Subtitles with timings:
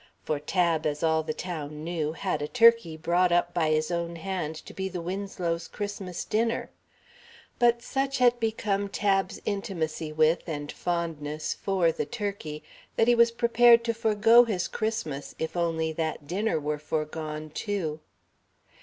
[0.23, 4.15] For Tab, as all the town knew, had a turkey brought up by his own
[4.15, 6.71] hand to be the Winslows' Christmas dinner,
[7.59, 12.63] but such had become Tab's intimacy with and fondness for the turkey
[12.95, 17.99] that he was prepared to forego his Christmas if only that dinner were foregone, too.